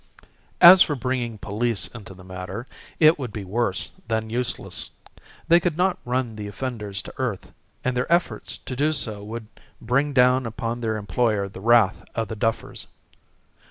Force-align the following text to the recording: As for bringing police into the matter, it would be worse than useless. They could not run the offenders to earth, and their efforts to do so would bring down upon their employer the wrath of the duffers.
As 0.61 0.81
for 0.81 0.95
bringing 0.95 1.37
police 1.37 1.85
into 1.89 2.15
the 2.15 2.23
matter, 2.23 2.65
it 2.99 3.19
would 3.19 3.31
be 3.31 3.43
worse 3.43 3.91
than 4.07 4.31
useless. 4.31 4.89
They 5.47 5.59
could 5.59 5.77
not 5.77 5.99
run 6.05 6.35
the 6.35 6.47
offenders 6.47 7.03
to 7.03 7.13
earth, 7.17 7.51
and 7.83 7.95
their 7.95 8.11
efforts 8.11 8.57
to 8.57 8.75
do 8.75 8.93
so 8.93 9.23
would 9.23 9.45
bring 9.79 10.11
down 10.11 10.47
upon 10.47 10.81
their 10.81 10.97
employer 10.97 11.47
the 11.47 11.61
wrath 11.61 12.03
of 12.15 12.29
the 12.29 12.35
duffers. 12.35 12.87